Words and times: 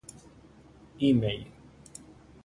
Email 0.99 1.45